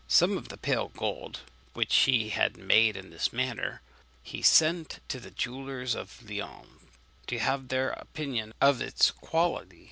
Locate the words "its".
8.81-9.11